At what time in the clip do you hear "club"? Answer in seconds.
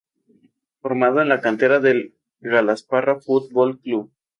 3.79-4.11